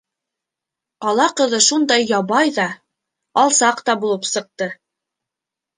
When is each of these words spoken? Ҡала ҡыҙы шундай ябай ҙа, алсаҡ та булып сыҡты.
Ҡала 1.05 1.27
ҡыҙы 1.41 1.59
шундай 1.67 2.07
ябай 2.13 2.55
ҙа, 2.59 2.67
алсаҡ 3.45 3.87
та 3.91 4.01
булып 4.03 4.31
сыҡты. 4.35 4.75